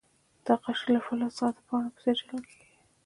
[0.45, 2.67] دا قشر له فلز څخه د پاڼو په څیر جلا کیږي.